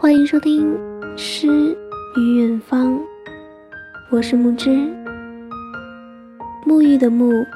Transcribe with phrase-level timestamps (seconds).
[0.00, 0.66] 欢迎收听
[1.18, 1.46] 《诗
[2.16, 2.94] 与远方》，
[4.10, 4.70] 我是木之，
[6.66, 7.46] 沐浴的沐，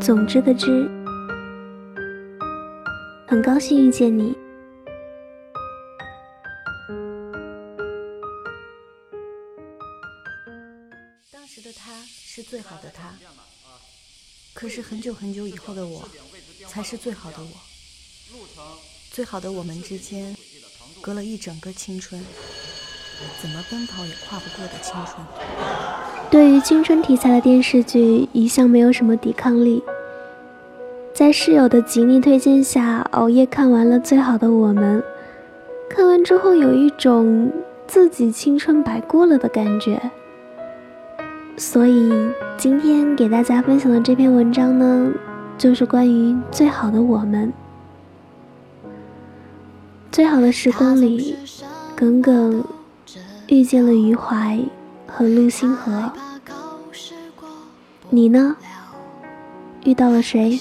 [0.00, 0.88] 总之的之，
[3.26, 4.32] 很高兴遇见你。
[11.32, 13.12] 当时的他是最好的他，
[14.54, 16.08] 可是很久很久以后的我，
[16.68, 17.50] 才是最好的我。
[19.10, 20.36] 最好的我们之间。
[21.08, 22.20] 隔了一整个青春，
[23.40, 25.26] 怎么奔跑也跨不过的青春。
[26.28, 29.82] 对于青春题材的电视剧，一向没有什么抵抗力。
[31.14, 35.02] 在室友的极力推荐下，熬夜看完了《最好的我们》。
[35.88, 37.50] 看完之后，有一种
[37.86, 39.98] 自己青春白过了的感觉。
[41.56, 42.12] 所以
[42.58, 45.10] 今天给大家分享的这篇文章呢，
[45.56, 47.48] 就是关于《最好的我们》。
[50.10, 51.36] 最好的时光里，
[51.94, 52.64] 耿耿
[53.46, 54.58] 遇见了余淮
[55.06, 56.10] 和陆星河。
[58.10, 58.56] 你呢？
[59.84, 60.58] 遇到了谁？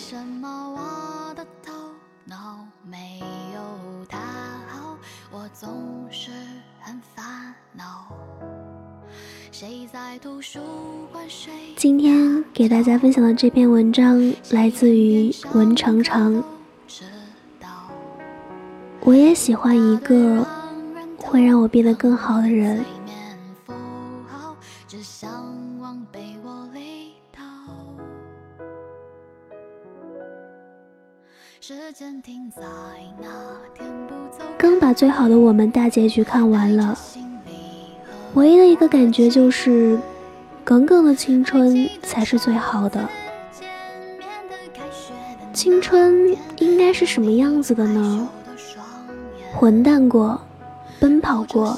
[11.76, 16.44] 今天给大家分享的这篇文章来自于文长长。
[19.08, 20.46] 我也喜欢一个
[21.16, 22.84] 会让我变得更好的人。
[34.58, 36.98] 刚把最好的我们大结局看完了，
[38.34, 39.98] 唯一的一个感觉就是，
[40.66, 43.08] 耿耿的青春才是最好的。
[45.54, 48.28] 青春应该是什么样子的呢？
[49.54, 50.40] 混蛋过，
[51.00, 51.78] 奔跑过，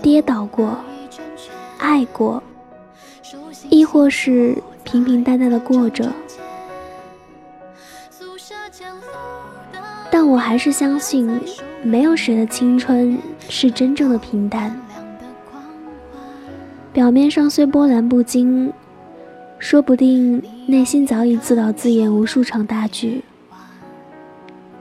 [0.00, 0.76] 跌倒过，
[1.78, 2.42] 爱过，
[3.68, 6.12] 亦或是平平淡淡的过着。
[10.10, 11.40] 但我还是相信，
[11.82, 13.18] 没有谁的青春
[13.48, 14.80] 是真正的平淡。
[16.92, 18.72] 表面上虽波澜不惊，
[19.58, 23.22] 说不定内心早已自导自演无数场大剧。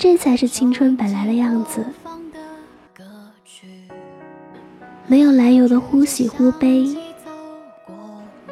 [0.07, 1.85] 这才是青春本来的样子，
[5.05, 6.95] 没有来由的忽喜忽悲，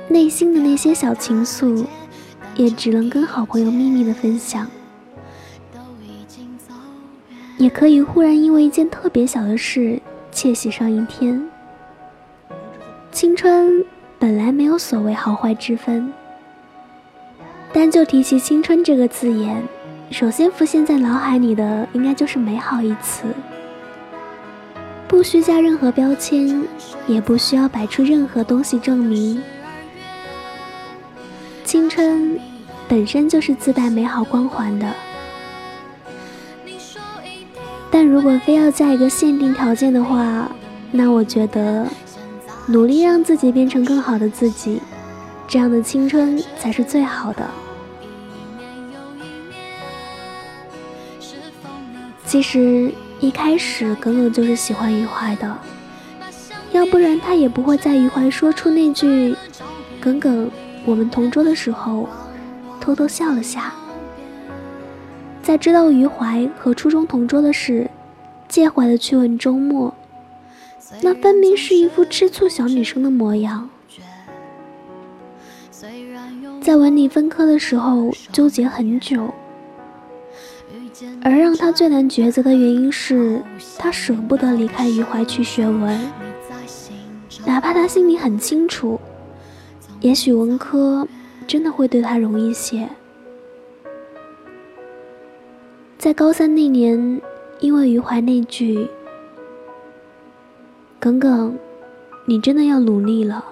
[0.10, 1.86] 内心的那些小情愫，
[2.56, 4.68] 也只能跟好朋友秘密的分享，
[7.58, 10.02] 也可以忽然因为一件特别小的事
[10.34, 11.42] 窃喜上一天。
[13.14, 13.82] 青春
[14.20, 16.12] 本来没有所谓好坏之分，
[17.72, 19.64] 但就提起青春这个字眼。
[20.16, 23.26] 首先浮现在脑海里的，应该就是美好一词，
[25.10, 26.64] 不需加任何标签，
[27.06, 29.42] 也不需要摆出任何东西证明。
[31.66, 32.40] 青春
[32.88, 34.90] 本身就是自带美好光环的，
[37.92, 40.50] 但如果非要加一个限定条件的话，
[40.92, 41.86] 那我觉得，
[42.68, 44.82] 努力让自己变成更好的自己，
[45.46, 47.46] 这样的青春才是最好的。
[52.26, 55.58] 其实一开始耿耿就是喜欢余淮的，
[56.72, 59.36] 要不然他也不会在余淮说出那句
[60.02, 60.50] “耿耿，
[60.86, 62.10] 我们同桌”的时候，
[62.82, 63.74] 偷偷笑了下。
[65.42, 67.90] 在知道余淮和初中同桌的事，
[68.50, 69.94] 介怀的去问周末，
[71.02, 73.70] 那分明是一副吃醋小女生的模样。
[76.62, 79.32] 在文理分科的时候，纠结很久。
[81.22, 83.42] 而让他最难抉择的原因是，
[83.78, 86.00] 他舍不得离开余淮去学文，
[87.46, 89.00] 哪怕他心里很清楚，
[90.00, 91.08] 也许文科
[91.48, 92.88] 真的会对他容易些。
[95.98, 97.22] 在高三那年，
[97.60, 98.88] 因为余淮那句
[101.00, 101.58] “耿耿，
[102.26, 103.44] 你真的要努力了，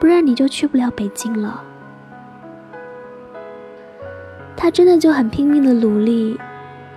[0.00, 1.62] 不然你就去不了北京了。”
[4.56, 6.38] 他真的就很拼命的努力，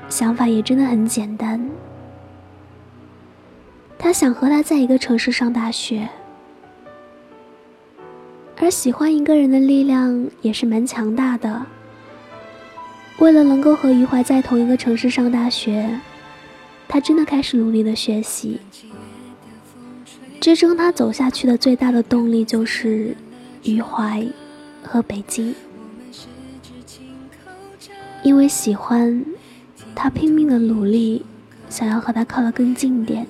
[0.07, 1.69] 想法也真的很简单。
[3.97, 6.07] 他想和他在一个城市上大学，
[8.57, 11.65] 而喜欢一个人的力量也是蛮强大的。
[13.17, 15.99] 为了能够和余淮在同一个城市上大学，
[16.87, 18.61] 他真的开始努力的学习。
[20.39, 23.13] 支撑他走下去的最大的动力就是
[23.63, 24.25] 余淮
[24.81, 25.53] 和北京。
[28.23, 29.25] 因为喜欢，
[29.95, 31.25] 他拼命的努力，
[31.69, 33.25] 想要和他靠得更近点。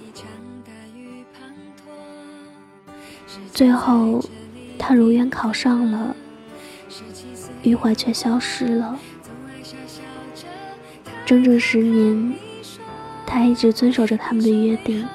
[3.53, 4.23] 最后，
[4.77, 6.15] 他如愿考上了，
[7.61, 8.97] 余淮却消失了。
[11.25, 12.33] 整整十年，
[13.25, 15.05] 他一直遵守着他们的约定。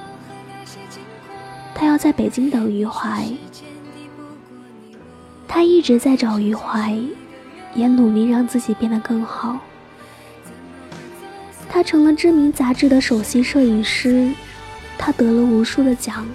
[1.74, 3.26] 他要在北京等余淮，
[5.48, 6.96] 他一直在找余淮，
[7.74, 9.58] 也努力让自己变得更好。
[11.68, 14.32] 他成了知名杂志的首席摄影师，
[14.96, 16.26] 他得了无数的奖。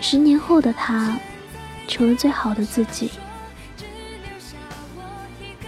[0.00, 1.16] 十年后的他，
[1.86, 3.10] 成了最好的自己，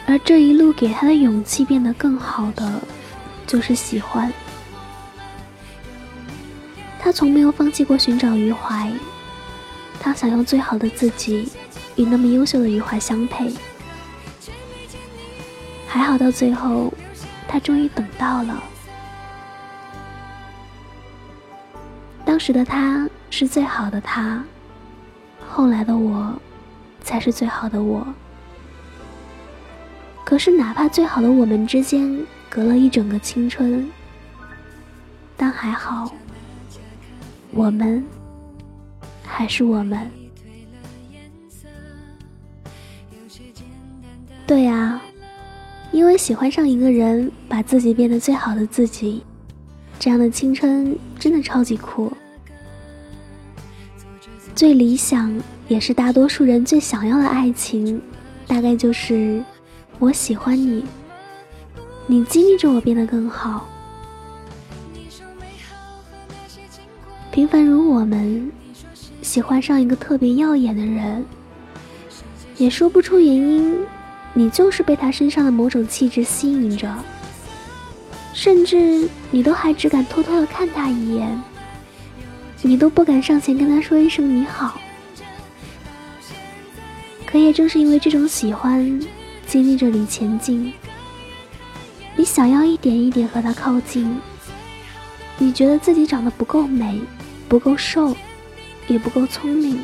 [0.07, 2.81] 而这一路给他的勇气变得更好的，
[3.47, 4.33] 就是喜欢。
[6.99, 8.91] 他从没有放弃过寻找余淮，
[10.01, 11.49] 他想用最好的自己
[11.97, 13.53] 与那么优秀的余淮相配。
[15.87, 16.93] 还好到最后，
[17.49, 18.63] 他终于等到了。
[22.25, 23.09] 当时的他。
[23.29, 24.43] 是最好的他，
[25.47, 26.33] 后来的我，
[27.03, 28.07] 才是最好的我。
[30.25, 33.91] 可是，哪怕最好的我们之间隔了一整个青春，
[35.37, 36.11] 但还好，
[37.51, 38.03] 我们
[39.23, 40.11] 还是我们。
[46.06, 49.25] 因为喜欢上一个人，把自己变得最好的自己，
[49.99, 52.12] 这样的青春真的超级酷。
[54.55, 55.37] 最理想，
[55.67, 58.00] 也是大多数人最想要的爱情，
[58.47, 59.43] 大概就是
[59.99, 60.85] 我喜欢你，
[62.06, 63.67] 你激励着我变得更好。
[67.32, 68.49] 平凡如我们，
[69.23, 71.25] 喜欢上一个特别耀眼的人，
[72.59, 73.76] 也说不出原因，
[74.38, 76.94] 你就是被他身上的某种气质吸引着，
[78.35, 81.43] 甚至你都还只敢偷偷的看他一眼。
[82.61, 84.79] 你都不敢上前跟他说一声你好，
[87.25, 89.00] 可也正是因为这种喜欢，
[89.47, 90.71] 激励着你前进。
[92.15, 94.21] 你想要一点一点和他靠近，
[95.38, 97.00] 你觉得自己长得不够美，
[97.49, 98.15] 不够瘦，
[98.87, 99.83] 也不够聪明，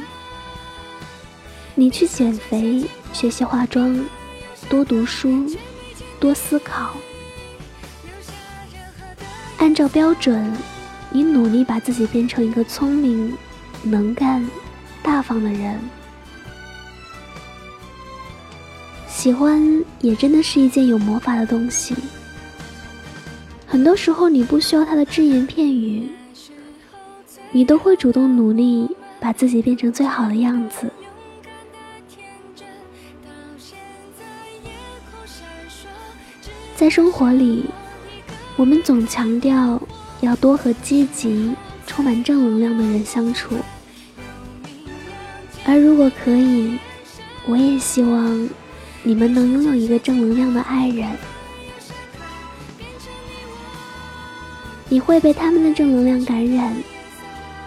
[1.74, 2.84] 你去减肥，
[3.14, 3.98] 学习化妆，
[4.72, 5.44] 多读书，
[6.18, 6.96] 多思考，
[9.58, 10.50] 按照标准。
[11.10, 13.36] 你努力把自己变成一个聪明、
[13.82, 14.42] 能干、
[15.02, 15.78] 大方的人。
[19.06, 19.62] 喜欢
[20.00, 21.94] 也真的是一件有魔法的东西。
[23.66, 26.08] 很多时候，你不需要他的只言片语，
[27.50, 28.88] 你都会主动努力
[29.20, 30.90] 把自己变成最好的样子。
[36.82, 37.66] 在生活里，
[38.56, 39.80] 我们总强调。
[40.20, 41.54] 要多和积极、
[41.86, 43.56] 充满正能量的人相处，
[45.64, 46.76] 而如果可以，
[47.46, 48.48] 我也希望
[49.04, 51.08] 你们能拥有一个正能量的爱人。
[54.88, 56.74] 你会被他们的正能量感染，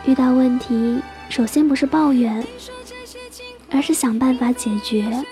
[0.05, 2.45] 遇到问题，首先不是抱怨，
[3.71, 5.23] 而是想办法解决。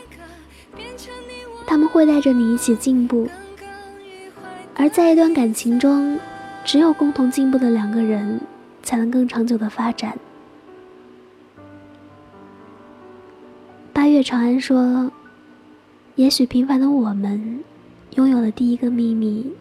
[1.66, 3.30] 他们会带着你一起进步，
[4.84, 6.20] 而在一段感情中。
[6.66, 8.40] 只有共同进步的两个人，
[8.82, 10.18] 才能更长久的发展。
[13.92, 15.12] 八月长安说
[16.16, 17.60] ：“也许平凡的我们，
[18.16, 19.52] 拥有的第一个秘密，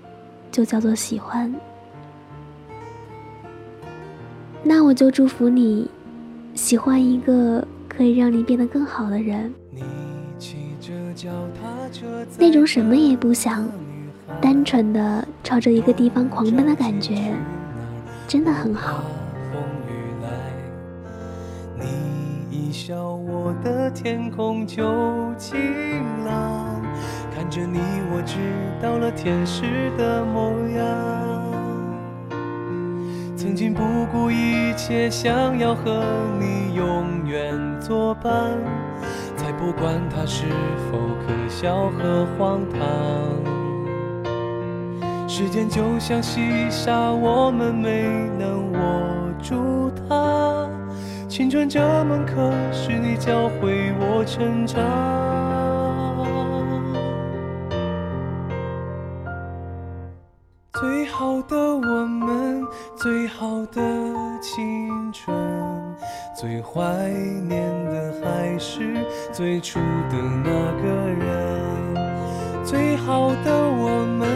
[0.53, 1.53] 就叫做喜欢。”
[4.63, 5.91] 那我就祝福你，
[6.55, 9.53] 喜欢一个可以让你变得更好的人。
[12.39, 13.69] 那种什么也不想。
[14.41, 17.35] 单纯的朝着一个地方狂奔的感觉，
[18.27, 19.05] 真的很好。
[21.79, 24.83] 你一笑，我的天空就
[25.37, 25.59] 晴
[26.25, 26.81] 朗。
[27.35, 27.79] 看着你，
[28.13, 28.39] 我知
[28.81, 29.63] 道了天使
[29.97, 30.83] 的模样。
[33.37, 36.05] 曾经不顾一切，想要和
[36.39, 38.33] 你永远作伴，
[39.37, 40.47] 才不管它是
[40.91, 43.62] 否可笑和荒唐。
[45.35, 48.03] 时间就像细沙，我们没
[48.39, 48.79] 能握
[49.43, 50.69] 住它。
[51.27, 54.79] 青春这门课，是你教会我成长。
[60.75, 62.63] 最好的我们，
[62.95, 63.81] 最好的
[64.43, 65.35] 青春，
[66.37, 67.09] 最怀
[67.49, 68.99] 念的还是
[69.33, 70.51] 最初的那
[70.83, 72.63] 个人。
[72.63, 74.32] 最好的我们。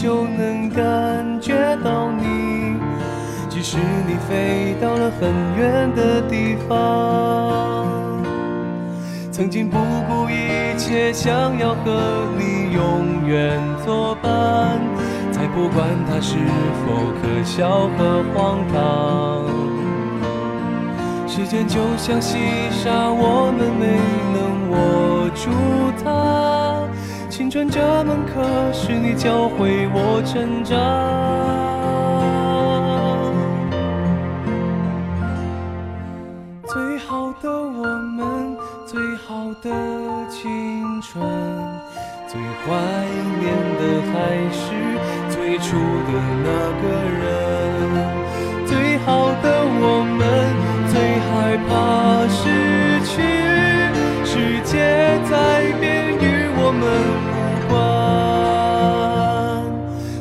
[0.00, 2.76] 就能感觉到你，
[3.48, 5.28] 即使你飞到了很
[5.58, 7.84] 远的地方。
[9.32, 9.76] 曾经不
[10.08, 14.78] 顾一切，想要和你永远作伴。
[15.32, 16.36] 才不管它是
[16.84, 18.78] 否可笑和荒唐。
[21.26, 22.38] 时间就像细
[22.70, 23.98] 沙，我们没
[24.32, 25.50] 能握住
[26.04, 26.87] 它。
[27.38, 28.42] 青春这门课，
[28.72, 30.76] 是你教会我成长。
[36.66, 39.70] 最好的我们，最好的
[40.28, 41.22] 青春，
[42.26, 42.74] 最怀
[43.38, 44.18] 念的还
[44.50, 44.74] 是。
[45.30, 46.10] 最初的
[46.42, 46.50] 那
[46.82, 46.84] 个
[47.22, 47.22] 人，
[48.66, 49.46] 最好的
[49.78, 50.26] 我们，
[50.90, 51.70] 最害怕
[52.26, 52.42] 是
[56.68, 56.84] 我们
[57.24, 57.32] 无
[57.70, 57.72] 关。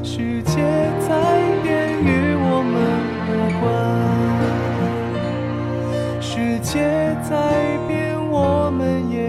[0.01, 0.63] 世界
[1.05, 1.11] 在
[1.61, 1.67] 变，
[2.01, 2.07] 与
[2.39, 2.73] 我们
[3.27, 3.67] 无关。
[6.21, 6.79] 世界
[7.29, 7.35] 在
[7.85, 9.19] 变，我们也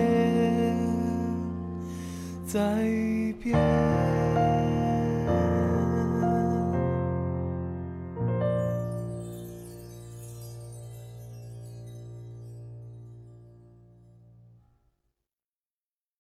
[2.47, 3.08] 在。